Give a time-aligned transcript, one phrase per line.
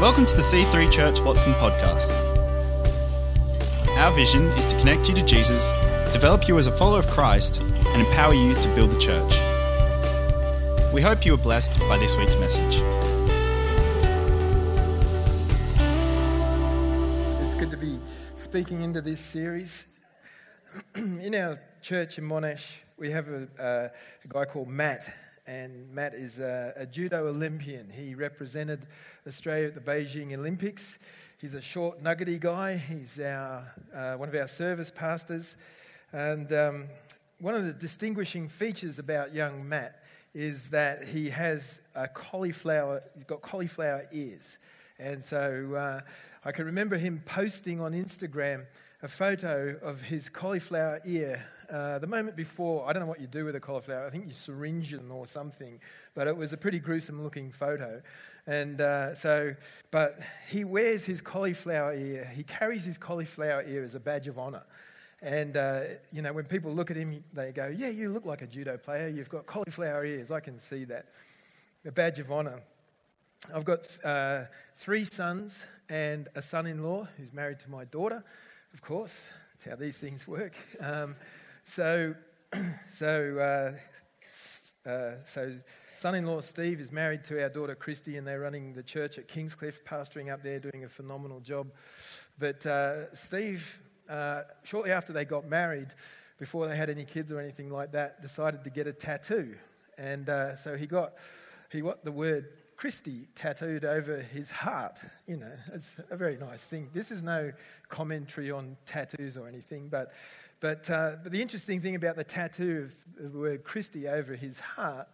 [0.00, 2.12] Welcome to the C3 Church Watson podcast.
[3.98, 5.72] Our vision is to connect you to Jesus,
[6.10, 9.30] develop you as a follower of Christ, and empower you to build the church.
[10.94, 12.76] We hope you are blessed by this week's message.
[17.44, 17.98] It's good to be
[18.36, 19.88] speaking into this series.
[20.94, 23.88] in our church in Monash, we have a, uh,
[24.24, 25.12] a guy called Matt,
[25.50, 27.90] and Matt is a, a, judo Olympian.
[27.90, 28.86] He represented
[29.26, 31.00] Australia at the Beijing Olympics.
[31.40, 32.76] He's a short, nuggety guy.
[32.76, 35.56] He's our, uh, one of our service pastors.
[36.12, 36.84] And um,
[37.40, 43.24] one of the distinguishing features about young Matt is that he has a cauliflower, he's
[43.24, 44.56] got cauliflower ears.
[45.00, 46.00] And so uh,
[46.44, 48.66] I can remember him posting on Instagram
[49.02, 53.26] a photo of his cauliflower ear uh, the moment before, I don't know what you
[53.26, 54.04] do with a cauliflower.
[54.04, 55.78] I think you syringe them or something,
[56.14, 58.02] but it was a pretty gruesome looking photo.
[58.46, 59.54] And uh, so,
[59.90, 60.18] but
[60.48, 64.64] he wears his cauliflower ear, he carries his cauliflower ear as a badge of honor.
[65.22, 68.42] And, uh, you know, when people look at him, they go, Yeah, you look like
[68.42, 69.08] a judo player.
[69.08, 70.30] You've got cauliflower ears.
[70.30, 71.06] I can see that.
[71.84, 72.60] A badge of honor.
[73.54, 74.44] I've got uh,
[74.76, 78.22] three sons and a son in law who's married to my daughter,
[78.74, 79.28] of course.
[79.52, 80.54] That's how these things work.
[80.80, 81.16] Um,
[81.70, 82.14] so,
[82.88, 85.56] so, uh, uh, so
[85.94, 89.84] son-in-law Steve is married to our daughter Christy, and they're running the church at Kingscliff,
[89.84, 91.68] pastoring up there, doing a phenomenal job.
[92.38, 95.94] But uh, Steve, uh, shortly after they got married,
[96.38, 99.54] before they had any kids or anything like that, decided to get a tattoo,
[99.96, 101.12] and uh, so he got
[101.70, 102.48] he got the word
[102.80, 105.02] Christy tattooed over his heart.
[105.26, 106.88] You know, it's a very nice thing.
[106.94, 107.52] This is no
[107.90, 110.12] commentary on tattoos or anything, but,
[110.60, 114.60] but, uh, but the interesting thing about the tattoo of the word Christy over his
[114.60, 115.08] heart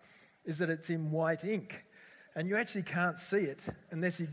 [0.44, 1.84] is that it's in white ink.
[2.37, 4.28] And you actually can't see it unless he,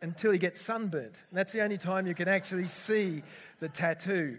[0.00, 1.24] until he gets sunburnt.
[1.30, 3.24] And that's the only time you can actually see
[3.58, 4.38] the tattoo.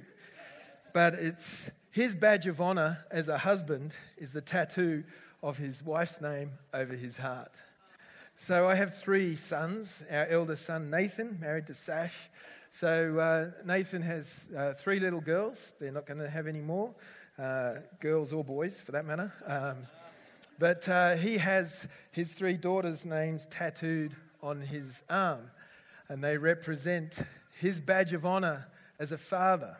[0.94, 5.04] But it's his badge of honor as a husband is the tattoo
[5.44, 7.60] of his wife's name over his heart.
[8.40, 10.04] So I have three sons.
[10.12, 12.30] Our eldest son, Nathan, married to Sash.
[12.70, 15.74] So uh, Nathan has uh, three little girls.
[15.80, 16.94] They're not going to have any more,
[17.40, 19.34] uh, girls or boys for that matter.
[19.48, 19.78] Um,
[20.60, 25.50] but uh, he has his three daughters' names tattooed on his arm,
[26.08, 27.24] and they represent
[27.60, 28.68] his badge of honor
[29.00, 29.76] as a father.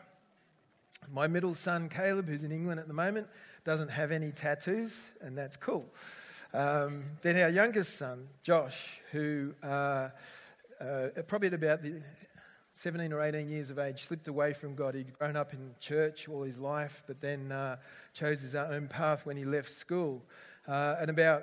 [1.12, 3.28] My middle son, Caleb, who's in England at the moment,
[3.62, 5.86] doesn't have any tattoos, and that's cool.
[6.54, 10.08] Um, then our youngest son, Josh, who uh,
[10.80, 12.00] uh, probably at about the
[12.72, 14.94] 17 or 18 years of age, slipped away from God.
[14.94, 17.76] He'd grown up in church all his life, but then uh,
[18.14, 20.24] chose his own path when he left school.
[20.66, 21.42] Uh, and about,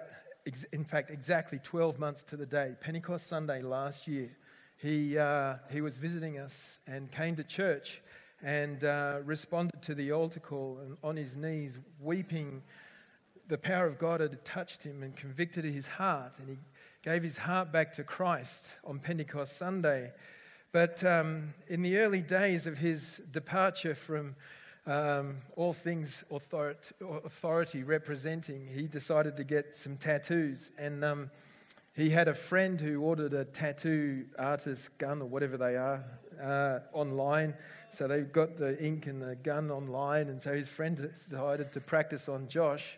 [0.74, 4.36] in fact, exactly 12 months to the day, Pentecost Sunday last year,
[4.78, 8.02] he, uh, he was visiting us and came to church
[8.42, 12.64] and uh, responded to the altar call and on his knees, weeping
[13.48, 16.58] the power of God had touched him and convicted his heart, and he
[17.04, 20.12] gave his heart back to Christ on Pentecost Sunday.
[20.72, 24.36] But um, in the early days of his departure from
[24.88, 30.72] um, all things authority, authority, representing, he decided to get some tattoos.
[30.78, 31.32] And um,
[31.96, 36.04] he had a friend who ordered a tattoo artist gun or whatever they are
[36.42, 37.54] uh, online.
[37.92, 40.28] So they've got the ink and the gun online.
[40.28, 42.98] And so his friend decided to practice on Josh.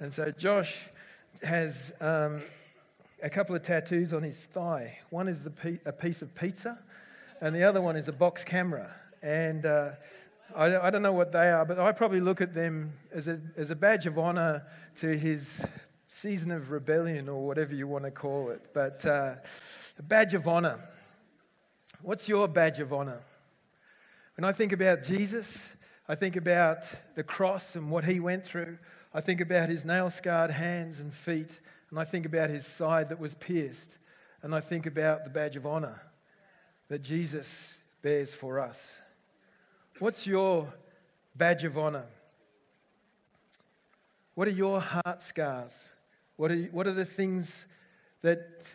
[0.00, 0.88] And so Josh
[1.42, 2.42] has um,
[3.22, 4.98] a couple of tattoos on his thigh.
[5.10, 6.78] One is a piece of pizza,
[7.40, 8.90] and the other one is a box camera.
[9.22, 9.90] And uh,
[10.54, 13.40] I, I, don't know what they are, but I probably look at them as a,
[13.56, 14.64] as a badge of honor
[14.96, 15.64] to his
[16.08, 18.60] season of rebellion or whatever you want to call it.
[18.74, 19.36] But uh,
[19.98, 20.78] a badge of honor.
[22.02, 23.22] What's your badge of honor?
[24.36, 25.74] When I think about Jesus,
[26.08, 28.78] I think about the cross and what he went through.
[29.14, 31.60] I think about his nail scarred hands and feet,
[31.90, 33.98] and I think about his side that was pierced,
[34.42, 36.02] and I think about the badge of honor
[36.88, 39.00] that Jesus bears for us.
[40.00, 40.74] What's your
[41.36, 42.06] badge of honor?
[44.34, 45.92] What are your heart scars?
[46.36, 47.66] What are, what are the things
[48.22, 48.74] that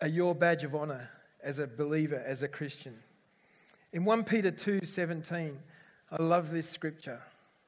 [0.00, 1.10] are your badge of honor
[1.42, 2.94] as a believer, as a Christian?
[3.92, 5.58] In 1 Peter 2 17,
[6.10, 7.20] I love this scripture.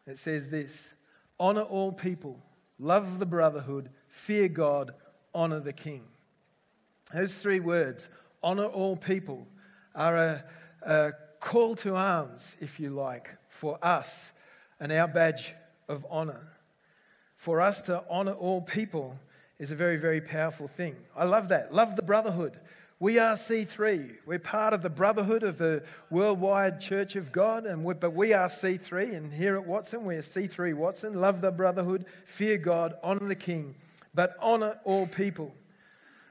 [0.07, 0.95] It says this
[1.39, 2.39] honor all people,
[2.79, 4.95] love the brotherhood, fear God,
[5.35, 6.03] honor the king.
[7.13, 8.09] Those three words,
[8.43, 9.47] honor all people,
[9.95, 10.45] are a,
[10.83, 14.33] a call to arms, if you like, for us
[14.81, 15.55] and our badge
[15.89, 16.41] of honor.
[17.37, 19.19] For us to honor all people
[19.59, 20.97] is a very, very powerful thing.
[21.17, 21.73] I love that.
[21.73, 22.59] Love the brotherhood.
[23.05, 24.15] We are C3.
[24.25, 28.49] We're part of the brotherhood of the worldwide Church of God, and but we are
[28.49, 29.15] C3.
[29.15, 31.13] And here at Watson, we're C3 Watson.
[31.13, 33.75] Love the brotherhood, fear God, honor the King,
[34.15, 35.55] but honor all people.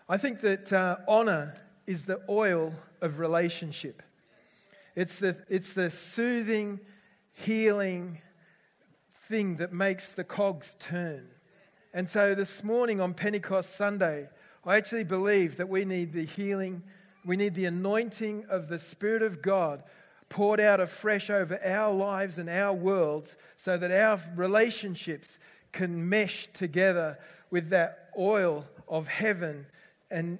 [0.09, 1.53] I think that uh, honor
[1.85, 4.01] is the oil of relationship.
[4.95, 6.79] It's the, it's the soothing,
[7.33, 8.19] healing
[9.27, 11.27] thing that makes the cogs turn.
[11.93, 14.27] And so this morning on Pentecost Sunday,
[14.65, 16.83] I actually believe that we need the healing,
[17.25, 19.83] we need the anointing of the Spirit of God
[20.29, 25.37] poured out afresh over our lives and our worlds so that our relationships
[25.71, 27.19] can mesh together
[27.51, 29.65] with that oil of heaven
[30.09, 30.39] and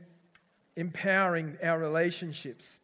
[0.76, 2.80] empowering our relationships.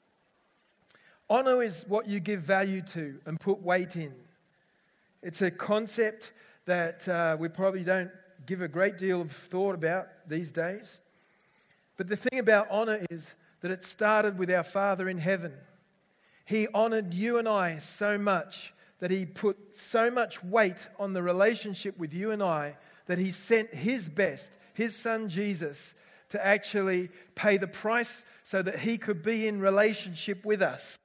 [1.30, 4.14] Honor is what you give value to and put weight in.
[5.22, 6.32] It's a concept
[6.66, 8.12] that uh, we probably don't
[8.46, 11.02] give a great deal of thought about these days.
[12.00, 15.52] But the thing about honor is that it started with our Father in heaven.
[16.46, 21.22] He honored you and I so much that He put so much weight on the
[21.22, 25.94] relationship with you and I that He sent His best, His Son Jesus,
[26.30, 30.98] to actually pay the price so that He could be in relationship with us.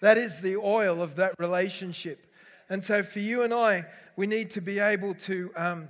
[0.00, 2.26] That is the oil of that relationship.
[2.70, 3.84] And so, for you and I,
[4.16, 5.88] we need to be able to, um,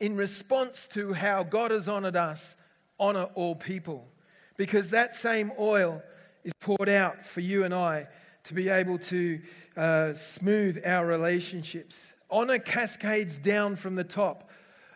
[0.00, 2.56] in response to how God has honored us,
[2.98, 4.08] honor all people.
[4.56, 6.02] Because that same oil
[6.44, 8.06] is poured out for you and I
[8.44, 9.40] to be able to
[9.76, 12.12] uh, smooth our relationships.
[12.30, 14.50] Honor cascades down from the top.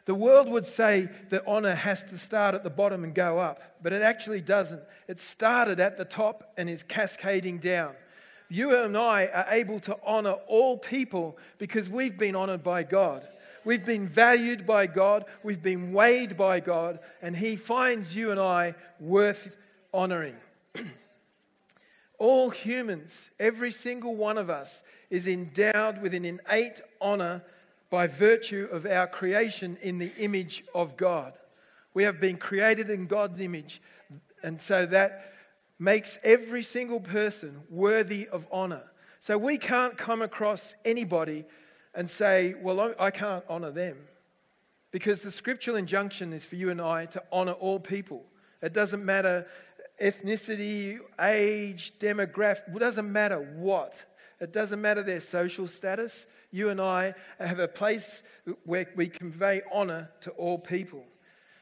[0.04, 3.60] The world would say that honor has to start at the bottom and go up,
[3.82, 4.82] but it actually doesn't.
[5.06, 7.94] It started at the top and is cascading down.
[8.48, 13.28] You and I are able to honor all people because we've been honored by God.
[13.68, 18.40] We've been valued by God, we've been weighed by God, and He finds you and
[18.40, 19.54] I worth
[19.92, 20.36] honoring.
[22.18, 27.42] All humans, every single one of us, is endowed with an innate honor
[27.90, 31.34] by virtue of our creation in the image of God.
[31.92, 33.82] We have been created in God's image,
[34.42, 35.30] and so that
[35.78, 38.84] makes every single person worthy of honor.
[39.20, 41.44] So we can't come across anybody
[41.94, 43.96] and say, Well, I can't honor them.
[44.90, 48.24] Because the scriptural injunction is for you and I to honor all people.
[48.62, 49.46] It doesn't matter
[50.02, 54.04] ethnicity, age, demographic, it doesn't matter what.
[54.40, 56.26] It doesn't matter their social status.
[56.52, 58.22] You and I have a place
[58.64, 61.04] where we convey honor to all people.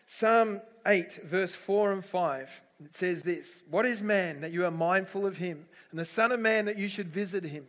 [0.06, 4.70] Psalm 8, verse 4 and 5, it says this What is man that you are
[4.70, 7.66] mindful of him, and the Son of Man that you should visit him?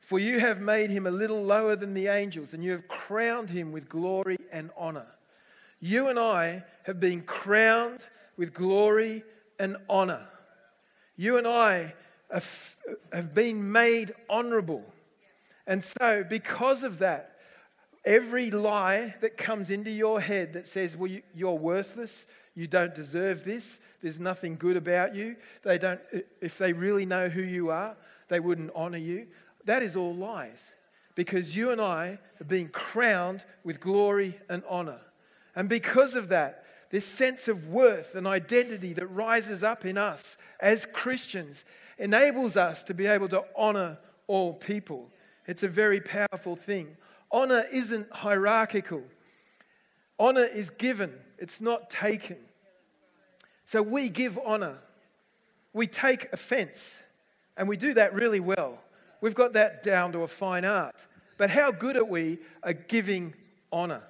[0.00, 3.50] For you have made him a little lower than the angels, and you have crowned
[3.50, 5.06] him with glory and honor.
[5.80, 8.00] You and I have been crowned
[8.36, 9.22] with glory
[9.58, 10.26] and honor.
[11.16, 11.94] You and I
[12.30, 14.84] have been made honorable.
[15.66, 17.36] And so, because of that,
[18.04, 23.44] every lie that comes into your head that says, well, you're worthless, you don't deserve
[23.44, 26.00] this, there's nothing good about you, they don't,
[26.40, 27.96] if they really know who you are,
[28.28, 29.26] they wouldn't honor you.
[29.68, 30.70] That is all lies
[31.14, 35.00] because you and I have been crowned with glory and honor.
[35.54, 40.38] And because of that, this sense of worth and identity that rises up in us
[40.58, 41.66] as Christians
[41.98, 45.10] enables us to be able to honor all people.
[45.46, 46.96] It's a very powerful thing.
[47.30, 49.02] Honor isn't hierarchical,
[50.18, 52.38] honor is given, it's not taken.
[53.66, 54.78] So we give honor,
[55.74, 57.02] we take offense,
[57.54, 58.78] and we do that really well.
[59.20, 61.06] We've got that down to a fine art.
[61.36, 63.34] But how good are we at giving
[63.72, 64.02] honor?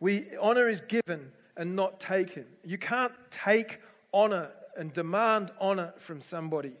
[0.00, 2.46] We, honor is given and not taken.
[2.64, 3.80] You can't take
[4.12, 6.72] honor and demand honor from somebody.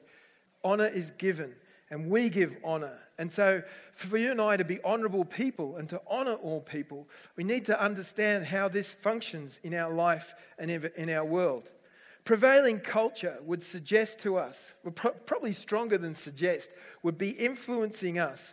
[0.62, 1.54] Honor is given,
[1.90, 2.98] and we give honor.
[3.18, 3.62] And so,
[3.92, 7.64] for you and I to be honorable people and to honor all people, we need
[7.66, 11.70] to understand how this functions in our life and in our world.
[12.26, 16.72] Prevailing culture would suggest to us, probably stronger than suggest,
[17.04, 18.52] would be influencing us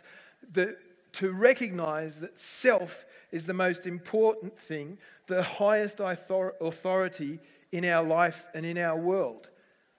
[0.52, 0.78] that,
[1.14, 7.40] to recognize that self is the most important thing, the highest authority
[7.72, 9.50] in our life and in our world.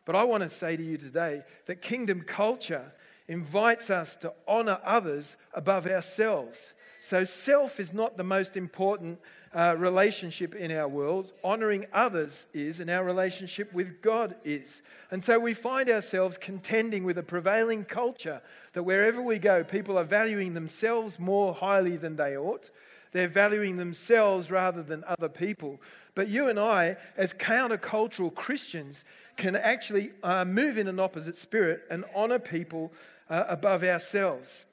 [0.05, 2.93] But I want to say to you today that kingdom culture
[3.27, 6.71] invites us to honor others above ourselves.
[7.05, 9.19] So, self is not the most important
[9.53, 11.33] uh, relationship in our world.
[11.43, 14.81] Honoring others is, and our relationship with God is.
[15.11, 18.41] And so, we find ourselves contending with a prevailing culture
[18.73, 22.71] that wherever we go, people are valuing themselves more highly than they ought.
[23.11, 25.79] They're valuing themselves rather than other people.
[26.15, 29.05] But you and I, as countercultural Christians,
[29.37, 32.91] can actually uh, move in an opposite spirit and honor people
[33.29, 34.65] uh, above ourselves.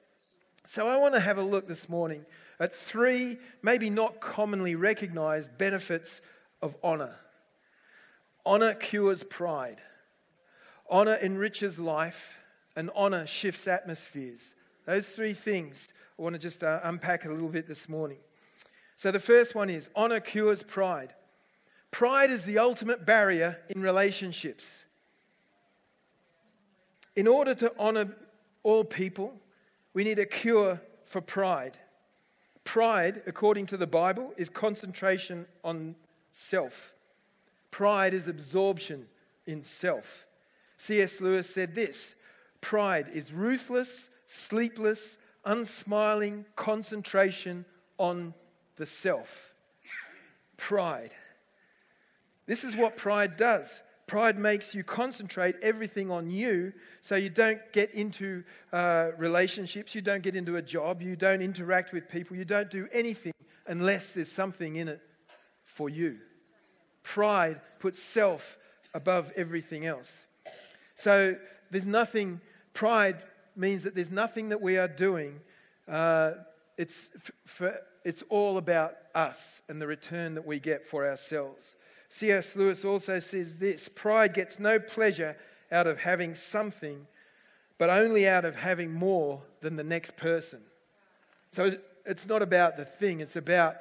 [0.67, 2.25] So I want to have a look this morning
[2.61, 6.23] at three, maybe not commonly recognized benefits
[6.61, 7.15] of honor.
[8.47, 9.81] Honor cures pride,
[10.89, 12.37] honor enriches life,
[12.77, 14.55] and honor shifts atmospheres.
[14.87, 15.89] Those three things
[16.19, 18.19] I want to just uh, unpack a little bit this morning.
[18.97, 21.13] So the first one is honor cures pride.
[21.91, 24.85] Pride is the ultimate barrier in relationships.
[27.15, 28.17] In order to honor
[28.63, 29.35] all people,
[29.95, 31.77] we need a cure for pride.
[32.65, 35.97] Pride, according to the Bible, is concentration on
[36.31, 36.95] self.
[37.71, 39.07] Pride is absorption
[39.47, 40.27] in self.
[40.79, 41.21] C.S.
[41.21, 42.15] Lewis said this
[42.61, 47.65] Pride is ruthless, sleepless, unsmiling concentration
[47.99, 48.35] on
[48.77, 49.55] the self.
[50.57, 51.15] Pride.
[52.47, 53.83] This is what pride does.
[54.13, 60.03] Pride makes you concentrate everything on you so you don't get into uh, relationships, you
[60.03, 63.33] don't get into a job, you don't interact with people, you don't do anything
[63.67, 65.01] unless there's something in it
[65.65, 66.19] for you.
[67.03, 68.59] Pride puts self
[68.93, 70.27] above everything else.
[70.95, 71.35] So
[71.71, 72.43] there's nothing,
[72.75, 73.17] pride
[73.57, 75.41] means that there's nothing that we are doing.
[75.89, 76.33] Uh,
[76.77, 77.09] it's,
[77.47, 81.77] for, it's all about us and the return that we get for ourselves.
[82.13, 82.57] C.S.
[82.57, 85.35] Lewis also says this pride gets no pleasure
[85.73, 87.07] out of having something,
[87.79, 90.61] but only out of having more than the next person.
[91.53, 93.77] So it's not about the thing, it's about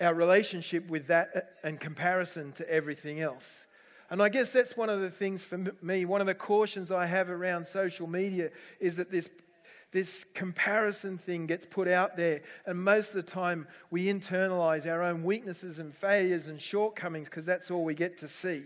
[0.00, 3.66] our relationship with that uh, and comparison to everything else.
[4.08, 7.04] And I guess that's one of the things for me, one of the cautions I
[7.04, 9.28] have around social media is that this
[9.92, 15.02] this comparison thing gets put out there, and most of the time we internalize our
[15.02, 18.64] own weaknesses and failures and shortcomings because that's all we get to see.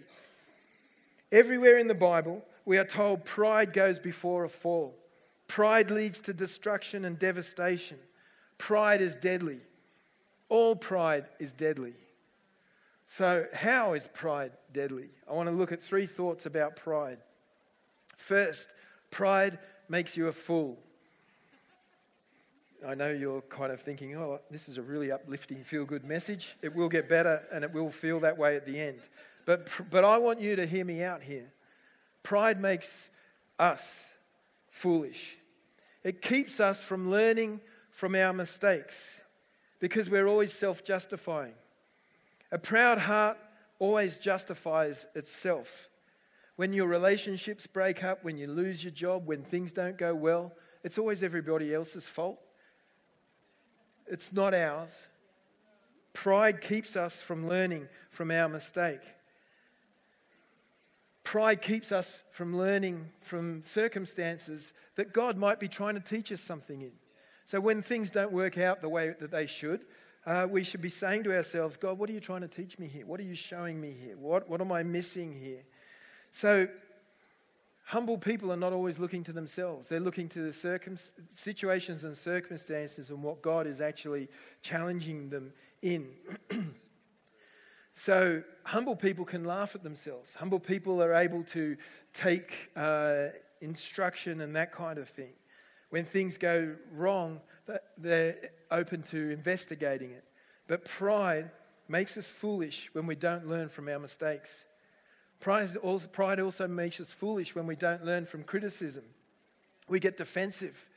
[1.30, 4.94] Everywhere in the Bible, we are told pride goes before a fall.
[5.46, 7.98] Pride leads to destruction and devastation.
[8.58, 9.60] Pride is deadly.
[10.48, 11.94] All pride is deadly.
[13.06, 15.08] So, how is pride deadly?
[15.28, 17.18] I want to look at three thoughts about pride.
[18.16, 18.74] First,
[19.10, 19.58] pride
[19.88, 20.78] makes you a fool.
[22.86, 26.56] I know you're kind of thinking, oh, this is a really uplifting, feel good message.
[26.62, 29.00] It will get better and it will feel that way at the end.
[29.44, 31.52] But, but I want you to hear me out here.
[32.22, 33.08] Pride makes
[33.58, 34.12] us
[34.68, 35.36] foolish,
[36.02, 37.60] it keeps us from learning
[37.90, 39.20] from our mistakes
[39.80, 41.54] because we're always self justifying.
[42.52, 43.36] A proud heart
[43.78, 45.88] always justifies itself.
[46.56, 50.52] When your relationships break up, when you lose your job, when things don't go well,
[50.84, 52.38] it's always everybody else's fault.
[54.10, 55.06] It's not ours.
[56.12, 59.00] Pride keeps us from learning from our mistake.
[61.22, 66.40] Pride keeps us from learning from circumstances that God might be trying to teach us
[66.40, 66.90] something in.
[67.44, 69.84] So when things don't work out the way that they should,
[70.26, 72.88] uh, we should be saying to ourselves, God, what are you trying to teach me
[72.88, 73.06] here?
[73.06, 74.16] What are you showing me here?
[74.16, 75.62] What, what am I missing here?
[76.32, 76.66] So
[77.90, 79.88] Humble people are not always looking to themselves.
[79.88, 80.94] They're looking to the circum-
[81.34, 84.28] situations and circumstances and what God is actually
[84.62, 86.06] challenging them in.
[87.92, 90.34] so, humble people can laugh at themselves.
[90.34, 91.76] Humble people are able to
[92.12, 93.30] take uh,
[93.60, 95.32] instruction and that kind of thing.
[95.88, 97.40] When things go wrong,
[97.98, 98.36] they're
[98.70, 100.22] open to investigating it.
[100.68, 101.50] But pride
[101.88, 104.64] makes us foolish when we don't learn from our mistakes.
[105.40, 109.04] Pride also, pride also makes us foolish when we don't learn from criticism.
[109.88, 110.88] We get defensive.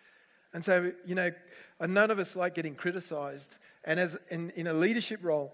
[0.54, 1.32] And so, you know,
[1.80, 3.56] none of us like getting criticized.
[3.86, 5.52] And as in, in a leadership role,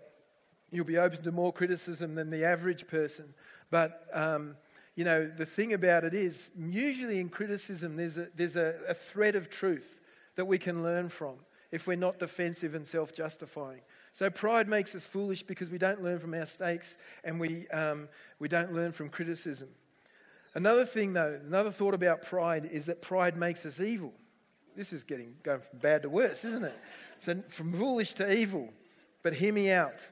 [0.71, 3.33] you'll be open to more criticism than the average person.
[3.71, 4.57] But, um,
[4.95, 8.93] you know, the thing about it is, usually in criticism, there's a, there's a, a
[8.93, 10.01] thread of truth
[10.35, 11.35] that we can learn from
[11.71, 13.81] if we're not defensive and self justifying.
[14.13, 18.09] So pride makes us foolish because we don't learn from our mistakes and we, um,
[18.39, 19.69] we don't learn from criticism.
[20.55, 24.13] Another thing, though, another thought about pride is that pride makes us evil.
[24.75, 26.77] This is getting going from bad to worse, isn't it?
[27.19, 28.73] So from foolish to evil.
[29.21, 30.07] But hear me out.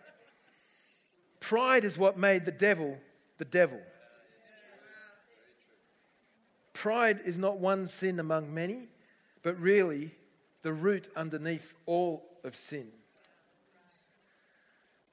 [1.39, 2.97] Pride is what made the devil
[3.37, 3.79] the devil.
[6.73, 8.87] Pride is not one sin among many,
[9.41, 10.11] but really
[10.61, 12.87] the root underneath all of sin.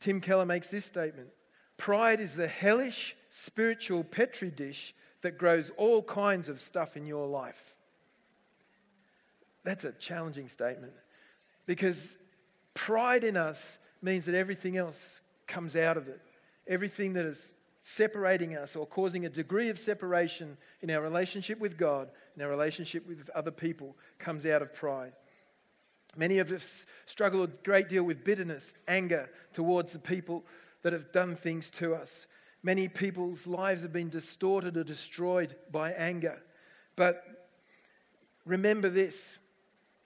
[0.05, 1.29] Tim Keller makes this statement
[1.79, 7.27] Pride is the hellish spiritual petri dish that grows all kinds of stuff in your
[7.27, 7.75] life.
[9.65, 10.93] That's a challenging statement
[11.65, 12.19] because
[12.75, 16.21] Pride in us means that everything else comes out of it.
[16.69, 21.79] Everything that is separating us or causing a degree of separation in our relationship with
[21.79, 25.15] God, in our relationship with other people, comes out of pride.
[26.17, 30.45] Many of us struggle a great deal with bitterness, anger towards the people
[30.83, 32.27] that have done things to us.
[32.63, 36.43] Many people's lives have been distorted or destroyed by anger.
[36.97, 37.25] But
[38.45, 39.39] remember this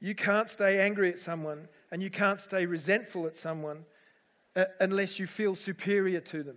[0.01, 3.85] you can't stay angry at someone and you can't stay resentful at someone
[4.55, 6.57] uh, unless you feel superior to them.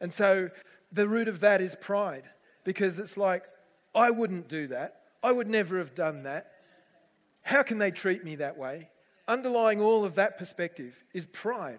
[0.00, 0.50] And so
[0.92, 2.24] the root of that is pride
[2.64, 3.44] because it's like,
[3.94, 5.00] I wouldn't do that.
[5.22, 6.52] I would never have done that.
[7.46, 8.88] How can they treat me that way?
[9.28, 11.78] Underlying all of that perspective is pride.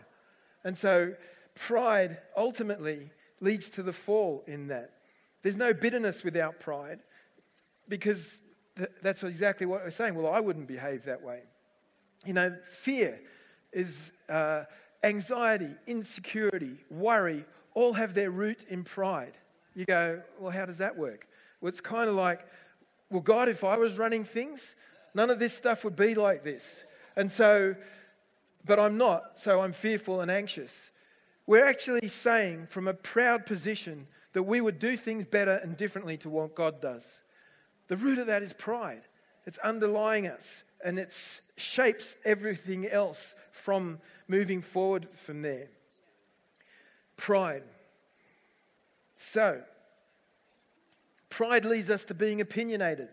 [0.63, 1.13] And so
[1.55, 4.91] pride ultimately leads to the fall in that.
[5.43, 6.99] There's no bitterness without pride
[7.89, 8.41] because
[8.77, 10.15] th- that's exactly what we're saying.
[10.15, 11.41] Well, I wouldn't behave that way.
[12.25, 13.19] You know, fear
[13.73, 14.63] is uh,
[15.03, 17.43] anxiety, insecurity, worry,
[17.73, 19.33] all have their root in pride.
[19.75, 21.27] You go, well, how does that work?
[21.59, 22.47] Well, it's kind of like,
[23.11, 24.75] well, God, if I was running things,
[25.13, 26.83] None of this stuff would be like this.
[27.15, 27.75] And so,
[28.65, 30.91] but I'm not, so I'm fearful and anxious.
[31.45, 36.17] We're actually saying from a proud position that we would do things better and differently
[36.17, 37.21] to what God does.
[37.87, 39.01] The root of that is pride.
[39.45, 41.15] It's underlying us and it
[41.55, 45.69] shapes everything else from moving forward from there.
[47.15, 47.63] Pride.
[49.15, 49.63] So,
[51.29, 53.09] pride leads us to being opinionated.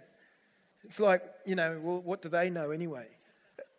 [0.85, 3.07] It's like, you know, well, what do they know anyway?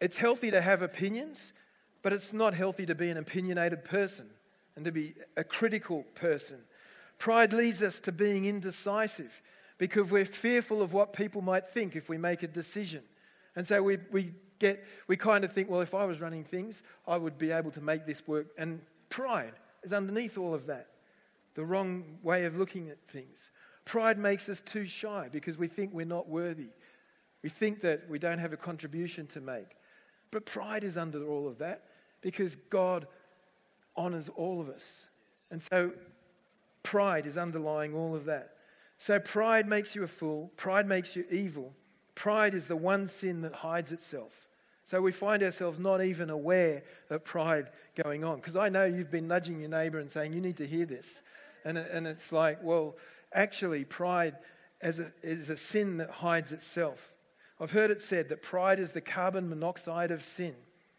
[0.01, 1.53] It's healthy to have opinions,
[2.01, 4.29] but it's not healthy to be an opinionated person
[4.75, 6.57] and to be a critical person.
[7.17, 9.41] Pride leads us to being indecisive
[9.77, 13.03] because we're fearful of what people might think if we make a decision.
[13.55, 16.83] And so we, we get, we kind of think, well, if I was running things,
[17.07, 18.47] I would be able to make this work.
[18.57, 20.87] And pride is underneath all of that,
[21.53, 23.49] the wrong way of looking at things.
[23.85, 26.69] Pride makes us too shy because we think we're not worthy.
[27.45, 29.77] We think that we don't have a contribution to make.
[30.31, 31.83] But pride is under all of that
[32.21, 33.05] because God
[33.95, 35.05] honors all of us.
[35.51, 35.91] And so
[36.81, 38.55] pride is underlying all of that.
[38.97, 41.71] So pride makes you a fool, pride makes you evil.
[42.15, 44.47] Pride is the one sin that hides itself.
[44.83, 46.81] So we find ourselves not even aware
[47.11, 48.37] of pride going on.
[48.37, 51.21] Because I know you've been nudging your neighbor and saying, You need to hear this.
[51.63, 52.95] And, and it's like, well,
[53.31, 54.33] actually, pride
[54.81, 57.14] as a, is a sin that hides itself.
[57.59, 60.55] I've heard it said that pride is the carbon monoxide of sin,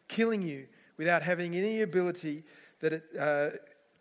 [0.08, 0.66] killing you
[0.96, 2.44] without having any ability
[2.80, 3.50] that it, uh,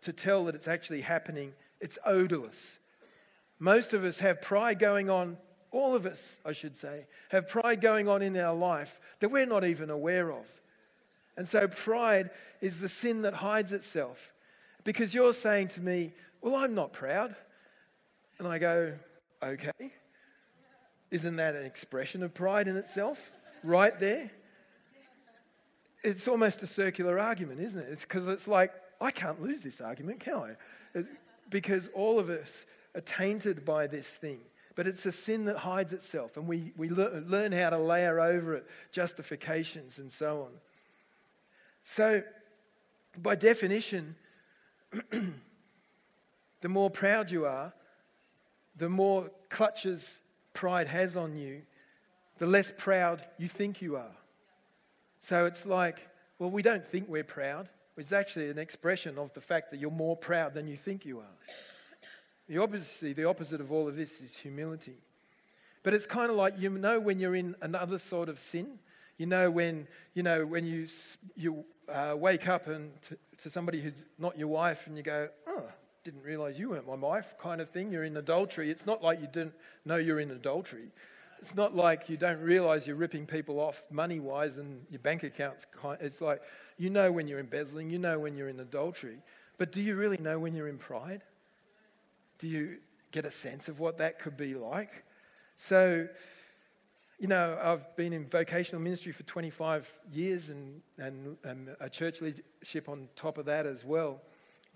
[0.02, 1.52] to tell that it's actually happening.
[1.80, 2.78] It's odorless.
[3.58, 5.36] Most of us have pride going on,
[5.70, 9.46] all of us, I should say, have pride going on in our life that we're
[9.46, 10.46] not even aware of.
[11.36, 14.32] And so pride is the sin that hides itself.
[14.84, 17.34] Because you're saying to me, Well, I'm not proud.
[18.38, 18.94] And I go,
[19.42, 19.92] Okay.
[21.10, 23.32] Isn't that an expression of pride in itself?
[23.62, 24.30] Right there?
[26.02, 27.88] It's almost a circular argument, isn't it?
[27.90, 30.56] It's because it's like, I can't lose this argument, can I?
[30.94, 31.08] It's
[31.50, 34.40] because all of us are tainted by this thing.
[34.74, 38.20] But it's a sin that hides itself, and we, we le- learn how to layer
[38.20, 40.50] over it justifications and so on.
[41.82, 42.22] So,
[43.22, 44.16] by definition,
[46.60, 47.72] the more proud you are,
[48.76, 50.20] the more clutches
[50.56, 51.62] pride has on you,
[52.38, 54.16] the less proud you think you are.
[55.20, 57.68] So it's like, well, we don't think we're proud.
[57.96, 61.18] It's actually an expression of the fact that you're more proud than you think you
[61.18, 61.36] are.
[62.48, 64.96] The opposite, the opposite of all of this is humility.
[65.82, 68.78] But it's kind of like you know when you're in another sort of sin.
[69.18, 70.86] You know when you know when you
[71.36, 72.90] you uh, wake up and
[73.38, 75.28] to, somebody who's not your wife and you go,
[76.06, 77.90] didn't realize you weren't my wife kind of thing.
[77.90, 78.70] You're in adultery.
[78.70, 80.92] It's not like you didn't know you're in adultery.
[81.40, 85.24] It's not like you don't realize you're ripping people off money wise and your bank
[85.24, 85.98] account's kind.
[86.00, 86.42] It's like
[86.78, 89.18] you know when you're embezzling, you know when you're in adultery.
[89.58, 91.22] But do you really know when you're in pride?
[92.38, 92.76] Do you
[93.10, 95.04] get a sense of what that could be like?
[95.56, 96.06] So,
[97.18, 102.20] you know, I've been in vocational ministry for 25 years and, and, and a church
[102.20, 104.20] leadership on top of that as well.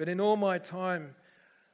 [0.01, 1.15] But in all my time,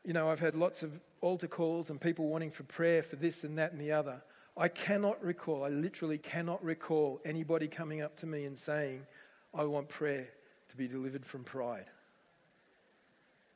[0.05, 3.45] you know, I've had lots of altar calls and people wanting for prayer for this
[3.45, 4.21] and that and the other.
[4.57, 9.07] I cannot recall, I literally cannot recall anybody coming up to me and saying,
[9.55, 10.27] I want prayer
[10.71, 11.87] to be delivered from pride.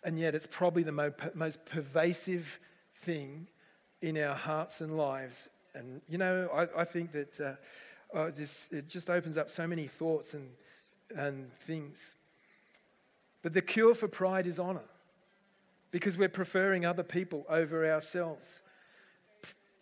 [0.05, 2.61] And yet, it's probably the most pervasive
[2.95, 3.49] thing
[4.03, 5.49] in our hearts and lives.
[5.75, 9.67] And, you know, I, I think that uh, uh, this, it just opens up so
[9.67, 10.49] many thoughts and
[11.17, 12.15] and things.
[13.43, 14.89] But the cure for pride is honor
[15.91, 18.61] because we're preferring other people over ourselves.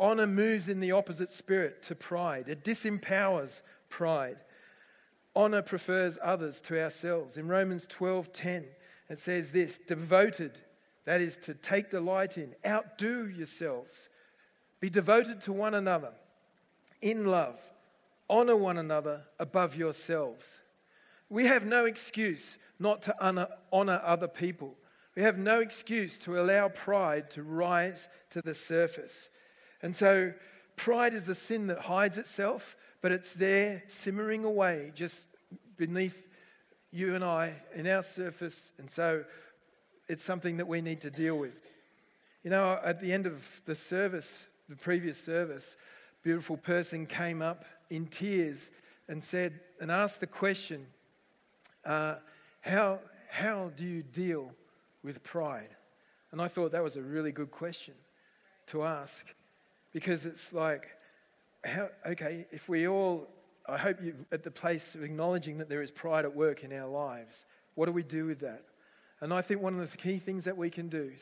[0.01, 4.39] Honor moves in the opposite spirit to pride, it disempowers pride.
[5.35, 7.37] Honor prefers others to ourselves.
[7.37, 8.67] In Romans 12:10,
[9.09, 10.59] it says this, devoted,
[11.05, 14.09] that is to take delight in, outdo yourselves.
[14.81, 16.13] Be devoted to one another
[17.01, 17.59] in love.
[18.29, 20.59] Honor one another above yourselves.
[21.29, 23.15] We have no excuse not to
[23.71, 24.75] honor, other people.
[25.17, 29.31] We have no excuse to allow pride to rise to the surface.
[29.83, 30.33] And so,
[30.77, 35.27] pride is the sin that hides itself, but it's there simmering away just
[35.77, 36.27] beneath
[36.93, 38.73] you and I in our surface.
[38.79, 39.25] And so,
[40.09, 41.69] it's something that we need to deal with.
[42.45, 45.77] You know, at the end of the service, the previous service,
[46.21, 48.71] a beautiful person came up in tears
[49.09, 50.87] and said, and asked the question,
[51.89, 52.17] uh,
[52.61, 54.53] how, how do you deal
[55.03, 55.71] with pride?
[56.31, 57.95] And I thought that was a really good question
[58.67, 59.27] to ask
[59.93, 60.87] because it's like,
[61.65, 63.27] how, okay, if we all,
[63.67, 66.73] I hope you at the place of acknowledging that there is pride at work in
[66.75, 68.65] our lives, what do we do with that?
[69.21, 71.13] And I think one of the key things that we can do,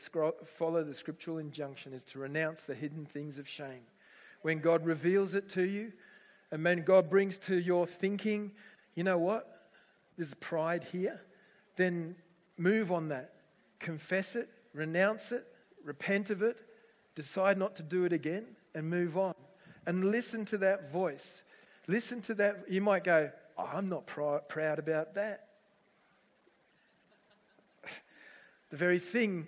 [0.45, 3.87] follow the scriptural injunction, is to renounce the hidden things of shame.
[4.41, 5.93] When God reveals it to you,
[6.51, 8.51] and when God brings to your thinking,
[8.95, 9.56] you know what?
[10.17, 11.21] There's pride here.
[11.75, 12.15] Then
[12.57, 13.33] move on that.
[13.79, 15.45] Confess it, renounce it,
[15.83, 16.57] repent of it,
[17.15, 19.35] decide not to do it again, and move on.
[19.85, 21.43] And listen to that voice.
[21.87, 22.65] Listen to that.
[22.67, 25.47] You might go, oh, I'm not pr- proud about that.
[28.71, 29.47] the very thing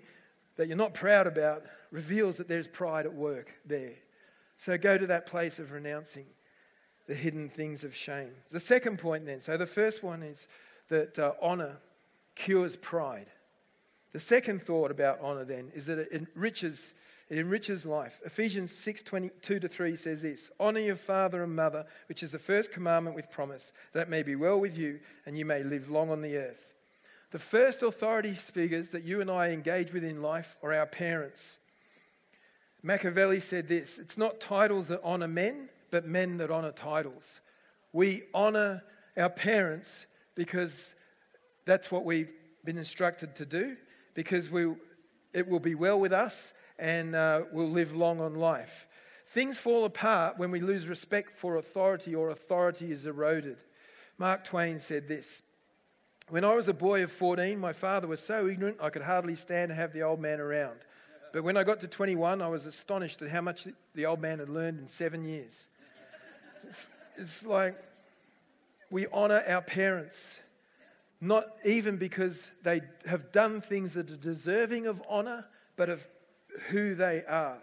[0.56, 3.96] that you're not proud about reveals that there's pride at work there.
[4.58, 6.26] So go to that place of renouncing
[7.10, 8.30] the hidden things of shame.
[8.52, 10.48] The second point, then, so the first one is
[10.90, 11.78] that uh, honor
[12.36, 13.26] cures pride.
[14.14, 16.94] The second thought about honor, then, is that it enriches,
[17.28, 18.22] it enriches life.
[18.26, 22.38] Ephesians 6 22 to 3 says this Honor your father and mother, which is the
[22.38, 26.12] first commandment with promise, that may be well with you and you may live long
[26.12, 26.74] on the earth.
[27.32, 31.58] The first authority figures that you and I engage with in life are our parents.
[32.84, 37.42] Machiavelli said this It's not titles that honor men, but men that honor titles.
[37.94, 38.84] We honor
[39.18, 40.94] our parents because
[41.66, 42.32] that's what we've
[42.64, 43.78] been instructed to do,
[44.14, 44.74] because we,
[45.34, 48.88] it will be well with us and uh, we'll live long on life.
[49.28, 53.64] Things fall apart when we lose respect for authority or authority is eroded.
[54.18, 55.44] Mark Twain said this
[56.30, 59.36] when I was a boy of 14, my father was so ignorant I could hardly
[59.36, 60.80] stand to have the old man around.
[61.34, 64.40] But when I got to 21, I was astonished at how much the old man
[64.40, 65.68] had learned in seven years.
[66.70, 67.76] It's, it's like
[68.92, 70.40] we honor our parents,
[71.20, 76.08] not even because they have done things that are deserving of honor, but of
[76.70, 77.58] who they are.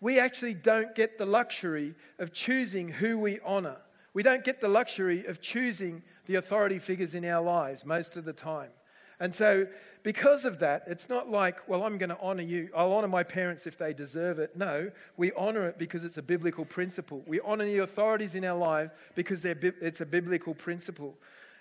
[0.00, 3.76] We actually don't get the luxury of choosing who we honor.
[4.14, 8.24] We don't get the luxury of choosing the authority figures in our lives most of
[8.24, 8.70] the time.
[9.20, 9.66] And so,
[10.02, 12.70] because of that, it's not like, well, I'm going to honor you.
[12.76, 14.56] I'll honor my parents if they deserve it.
[14.56, 17.22] No, we honor it because it's a biblical principle.
[17.26, 21.16] We honor the authorities in our life because it's a biblical principle.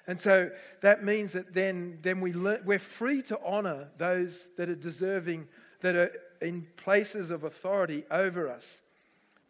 [0.07, 0.49] And so
[0.81, 5.47] that means that then, then we learn, we're free to honor those that are deserving,
[5.81, 6.11] that are
[6.41, 8.81] in places of authority over us.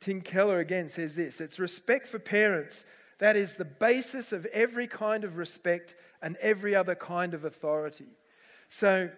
[0.02, 2.86] Tim Keller again says this it's respect for parents
[3.22, 8.08] that is the basis of every kind of respect and every other kind of authority.
[8.68, 9.12] So,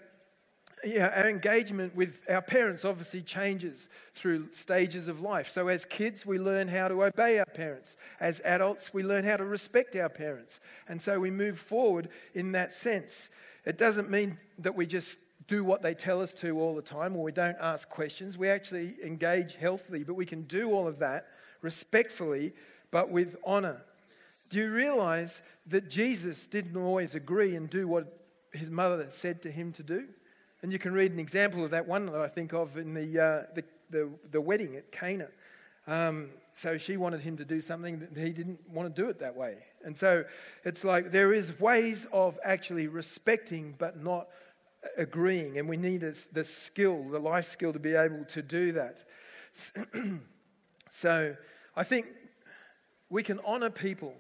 [0.83, 5.47] yeah, our engagement with our parents obviously changes through stages of life.
[5.47, 7.95] So, as kids, we learn how to obey our parents.
[8.19, 10.59] As adults, we learn how to respect our parents.
[10.89, 13.29] And so we move forward in that sense.
[13.63, 17.15] It doesn't mean that we just do what they tell us to all the time
[17.15, 18.37] or we don't ask questions.
[18.37, 21.27] We actually engage healthily, but we can do all of that
[21.61, 22.51] respectfully,
[22.91, 23.81] but with honor.
[24.53, 28.19] Do you realize that Jesus didn't always agree and do what
[28.51, 30.05] his mother said to him to do?
[30.61, 33.01] And you can read an example of that one that I think of in the,
[33.19, 35.29] uh, the, the, the, wedding at Cana.
[35.87, 39.17] Um, so she wanted him to do something that he didn't want to do it
[39.21, 39.55] that way.
[39.83, 40.23] And so
[40.63, 44.27] it's like there is ways of actually respecting but not
[44.99, 45.57] agreeing.
[45.57, 49.03] And we need a, the skill, the life skill to be able to do that.
[50.91, 51.35] so
[51.75, 52.05] I think
[53.09, 54.13] we can honor people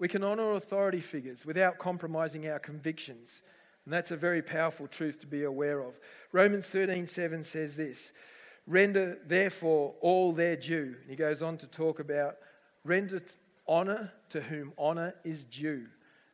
[0.00, 3.42] we can honor authority figures without compromising our convictions.
[3.84, 6.00] And that's a very powerful truth to be aware of.
[6.32, 8.12] Romans 13:7 says this,
[8.66, 12.38] "Render therefore all their due." And he goes on to talk about
[12.82, 13.20] render
[13.68, 15.86] honor to whom honor is due.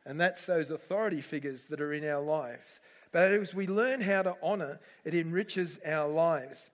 [0.05, 2.79] And that's those authority figures that are in our lives.
[3.11, 6.71] But as we learn how to honor, it enriches our lives.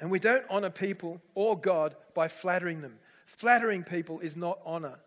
[0.00, 2.98] And we don't honor people or God by flattering them.
[3.24, 5.00] Flattering people is not honor.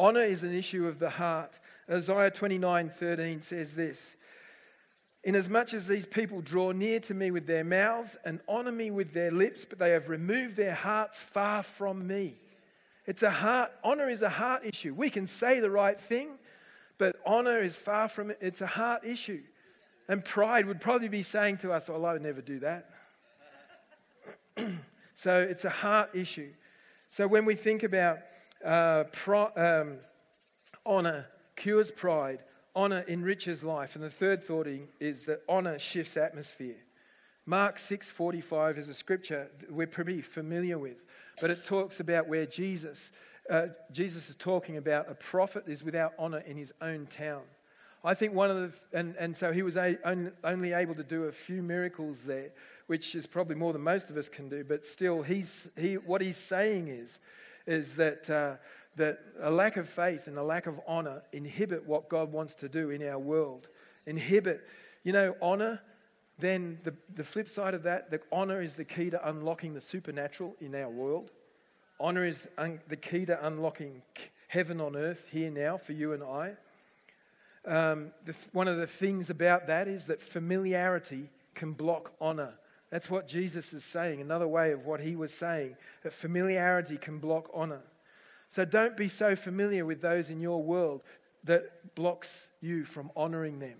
[0.00, 1.60] Honor is an issue of the heart.
[1.90, 4.16] Isaiah 29:13 says this
[5.24, 9.12] Inasmuch as these people draw near to me with their mouths and honor me with
[9.12, 12.38] their lips, but they have removed their hearts far from me.
[13.04, 14.94] It's a heart, honor is a heart issue.
[14.94, 16.38] We can say the right thing,
[16.96, 18.38] but honor is far from it.
[18.40, 19.42] It's a heart issue.
[20.08, 22.88] And pride would probably be saying to us, Oh, I would never do that.
[25.14, 26.52] so it's a heart issue.
[27.10, 28.20] So when we think about
[28.64, 29.98] uh, pro, um,
[30.84, 32.40] honor cures pride,
[32.74, 34.66] honor enriches life, and the third thought
[35.00, 36.76] is that honor shifts atmosphere.
[37.46, 41.04] Mark 6:45 is a scripture we're pretty familiar with,
[41.40, 43.12] but it talks about where Jesus
[43.50, 47.42] uh, Jesus is talking about a prophet is without honor in his own town.
[48.04, 49.98] I think one of the, and, and so he was a,
[50.44, 52.52] only able to do a few miracles there,
[52.86, 56.22] which is probably more than most of us can do, but still, he's, he, what
[56.22, 57.18] he's saying is,
[57.66, 58.56] is that, uh,
[58.96, 62.68] that a lack of faith and a lack of honor inhibit what God wants to
[62.68, 63.68] do in our world.
[64.06, 64.66] Inhibit,
[65.04, 65.80] you know, honor,
[66.38, 69.80] then the, the flip side of that, the honor is the key to unlocking the
[69.80, 71.30] supernatural in our world.
[71.98, 74.02] Honor is un- the key to unlocking
[74.48, 76.56] heaven on earth here now for you and I.
[77.66, 82.54] Um, the, one of the things about that is that familiarity can block honor.
[82.90, 87.18] That's what Jesus is saying, another way of what he was saying, that familiarity can
[87.18, 87.82] block honor.
[88.48, 91.02] So don't be so familiar with those in your world
[91.44, 93.78] that blocks you from honoring them.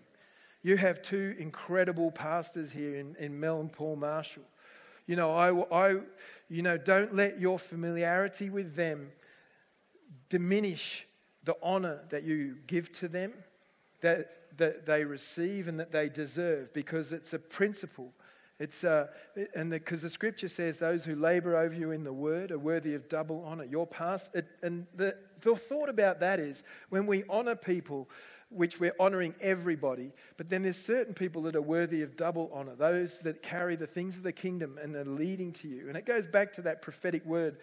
[0.62, 4.44] You have two incredible pastors here in, in Mel and Paul Marshall.
[5.06, 6.00] You know, I, I,
[6.48, 9.10] you know, don't let your familiarity with them
[10.28, 11.06] diminish
[11.44, 13.32] the honor that you give to them
[14.02, 18.12] that, that they receive and that they deserve because it's a principle.
[18.60, 19.06] It's uh,
[19.54, 22.58] and because the, the, scripture says those who labor over you in the word are
[22.58, 23.64] worthy of double honor.
[23.64, 28.10] Your past, it, and the, the thought about that is when we honor people,
[28.50, 32.74] which we're honoring everybody, but then there's certain people that are worthy of double honor,
[32.74, 35.88] those that carry the things of the kingdom and are leading to you.
[35.88, 37.56] And it goes back to that prophetic word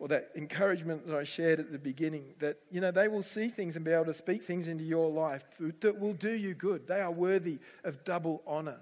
[0.00, 3.46] or that encouragement that I shared at the beginning that, you know, they will see
[3.46, 5.44] things and be able to speak things into your life
[5.80, 6.88] that will do you good.
[6.88, 8.80] They are worthy of double honor.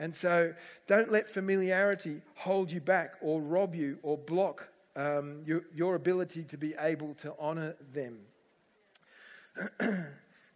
[0.00, 0.54] And so
[0.86, 6.42] don't let familiarity hold you back or rob you or block um, your, your ability
[6.44, 8.18] to be able to honor them.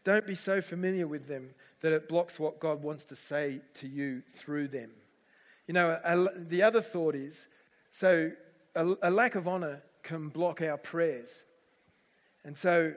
[0.04, 1.50] don't be so familiar with them
[1.83, 4.90] that it blocks what God wants to say to you through them.
[5.66, 7.46] You know, a, the other thought is
[7.92, 8.33] so
[8.74, 11.42] a, a lack of honor can block our prayers.
[12.44, 12.94] And so,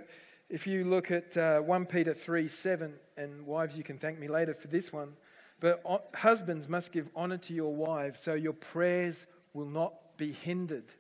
[0.50, 4.28] if you look at uh, 1 Peter 3 7, and wives, you can thank me
[4.28, 5.14] later for this one,
[5.60, 10.94] but husbands must give honor to your wives so your prayers will not be hindered.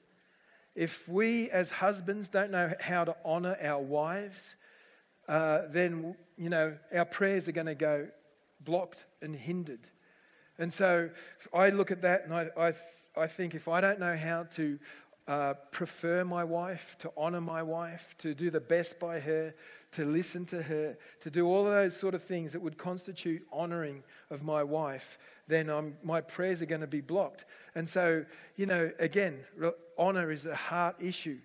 [0.76, 4.56] If we as husbands don't know how to honor our wives,
[5.28, 8.08] uh, then, you know, our prayers are going to go
[8.62, 9.88] blocked and hindered.
[10.60, 11.10] And so
[11.54, 12.74] I look at that and I, I,
[13.15, 14.80] I think if I don't know how to
[15.28, 19.54] uh, prefer my wife, to honor my wife, to do the best by her,
[19.97, 23.41] to listen to her, to do all of those sort of things that would constitute
[23.51, 27.45] honoring of my wife, then I'm, my prayers are going to be blocked.
[27.73, 28.23] And so,
[28.57, 29.39] you know, again,
[29.97, 31.39] honor is a heart issue,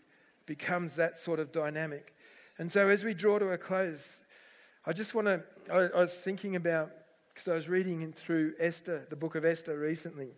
[0.45, 2.15] becomes that sort of dynamic.
[2.59, 4.23] And so, as we draw to a close,
[4.85, 6.91] I just want to, I, I was thinking about,
[7.33, 10.33] because I was reading through Esther, the book of Esther recently.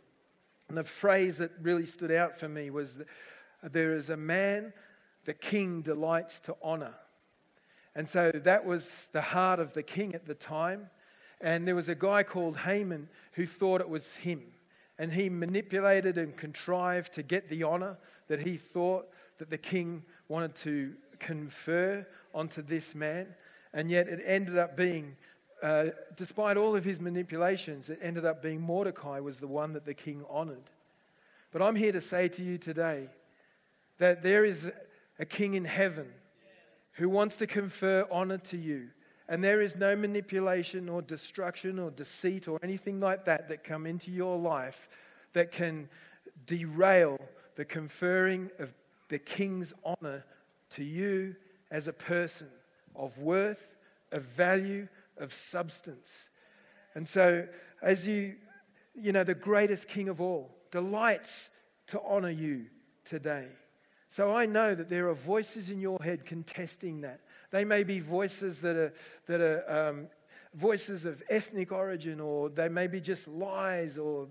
[0.68, 3.03] And the phrase that really stood out for me was
[3.64, 4.72] there is a man
[5.24, 6.94] the king delights to honor.
[7.97, 10.91] And so that was the heart of the king at the time.
[11.41, 14.43] And there was a guy called Haman who thought it was him.
[14.99, 20.03] And he manipulated and contrived to get the honor that he thought that the king
[20.29, 23.35] wanted to confer onto this man.
[23.73, 25.17] And yet it ended up being,
[25.63, 29.85] uh, despite all of his manipulations, it ended up being Mordecai was the one that
[29.85, 30.71] the king honored.
[31.53, 33.09] But I'm here to say to you today
[33.99, 34.71] that there is
[35.19, 36.13] a king in heaven
[36.95, 38.89] who wants to confer honor to you.
[39.29, 43.87] And there is no manipulation or destruction or deceit or anything like that that come
[43.87, 44.89] into your life
[45.33, 45.89] that can
[46.47, 47.19] derail
[47.57, 48.75] the conferring of
[49.09, 50.25] the king's honor
[50.71, 51.37] to you
[51.71, 52.49] as a person
[52.95, 53.77] of worth,
[54.13, 56.29] of value, of substance.
[56.95, 57.49] And so,
[57.83, 58.37] as you,
[58.95, 61.51] you know, the greatest king of all delights
[61.89, 62.67] to honor you
[63.05, 63.49] today.
[64.14, 67.22] So I know that there are voices in your head contesting that.
[67.50, 68.92] They may be voices that are,
[69.27, 70.07] that are um,
[70.55, 74.29] voices of ethnic origin, or they may be just lies or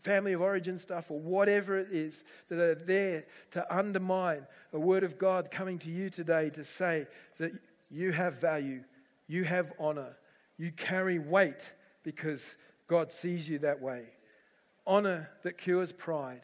[0.00, 5.04] family of origin stuff, or whatever it is that are there to undermine a word
[5.04, 7.52] of God coming to you today to say that
[7.90, 8.84] you have value,
[9.28, 10.16] you have honor,
[10.56, 12.56] you carry weight because
[12.88, 14.04] God sees you that way.
[14.86, 16.40] Honor that cures pride,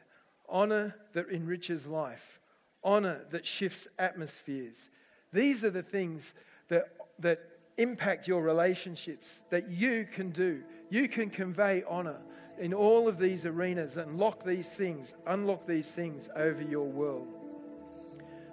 [0.46, 2.38] honor that enriches life,
[2.84, 4.90] honor that shifts atmospheres.
[5.32, 6.34] These are the things
[6.68, 7.40] that, that
[7.78, 10.62] impact your relationships that you can do.
[10.90, 12.18] You can convey honor
[12.58, 17.28] in all of these arenas and lock these things, unlock these things over your world.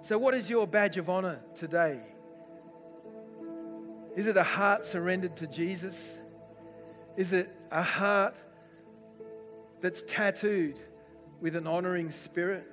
[0.02, 2.00] So, what is your badge of honor today?
[4.16, 6.18] Is it a heart surrendered to Jesus?
[7.16, 8.42] Is it a heart
[9.80, 10.80] that's tattooed
[11.40, 12.70] with an honoring spirit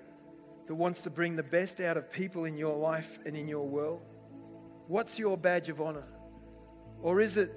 [0.68, 3.66] that wants to bring the best out of people in your life and in your
[3.66, 4.02] world?
[4.88, 6.08] What's your badge of honor?
[7.02, 7.54] Or is it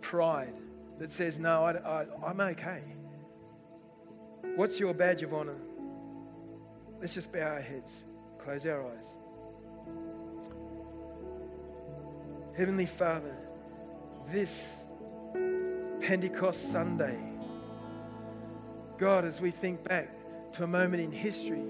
[0.00, 0.54] pride
[0.98, 2.82] that says, No, I, am okay?
[4.56, 5.56] What's your badge of honor?
[7.00, 8.04] Let's just bow our heads,
[8.38, 9.14] close our eyes.
[12.56, 13.36] Heavenly Father,
[14.30, 14.86] this
[16.00, 17.18] Pentecost Sunday,
[18.98, 20.10] God, as we think back
[20.52, 21.62] to a moment in history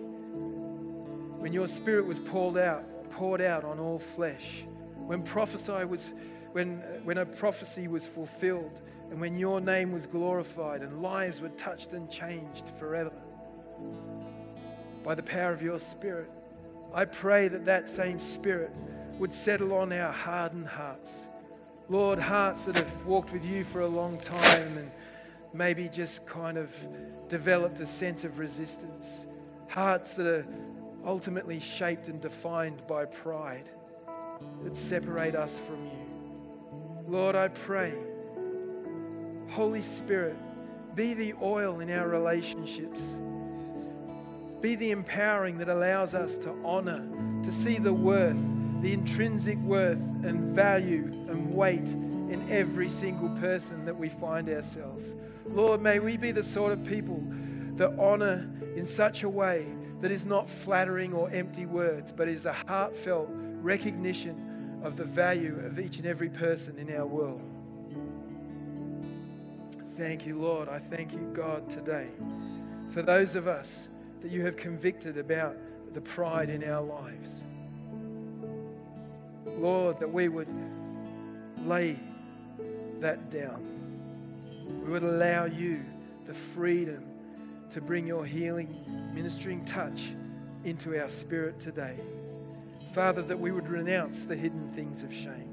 [1.40, 4.64] when your Spirit was poured out, poured out on all flesh,
[5.06, 6.10] when prophesy was
[6.52, 11.48] when, when a prophecy was fulfilled and when your name was glorified and lives were
[11.50, 13.12] touched and changed forever
[15.04, 16.30] by the power of your Spirit.
[16.92, 18.72] I pray that that same Spirit
[19.18, 21.28] would settle on our hardened hearts.
[21.88, 24.90] Lord, hearts that have walked with you for a long time and
[25.52, 26.72] maybe just kind of
[27.28, 29.26] developed a sense of resistance.
[29.68, 30.46] Hearts that are
[31.04, 33.68] ultimately shaped and defined by pride
[34.62, 36.00] that separate us from you.
[37.08, 37.92] Lord, I pray,
[39.48, 40.36] Holy Spirit,
[40.94, 43.16] be the oil in our relationships.
[44.60, 47.06] Be the empowering that allows us to honor,
[47.42, 48.36] to see the worth,
[48.82, 55.14] the intrinsic worth and value and weight in every single person that we find ourselves.
[55.46, 57.22] Lord, may we be the sort of people
[57.76, 59.66] that honor in such a way
[60.00, 63.28] that is not flattering or empty words, but is a heartfelt
[63.60, 67.42] recognition of the value of each and every person in our world.
[69.96, 70.68] Thank you, Lord.
[70.68, 72.08] I thank you, God, today
[72.90, 73.88] for those of us
[74.20, 75.56] that you have convicted about
[75.92, 77.42] the pride in our lives.
[79.58, 80.48] Lord, that we would
[81.64, 81.96] lay
[83.00, 83.62] that down.
[84.84, 85.80] We would allow you
[86.26, 87.09] the freedom
[87.70, 90.12] to bring your healing, ministering touch
[90.64, 91.96] into our spirit today.
[92.92, 95.48] Father, that we would renounce the hidden things of shame.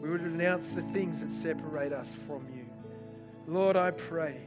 [0.00, 2.66] We would renounce the things that separate us from you.
[3.46, 4.40] Lord, I pray,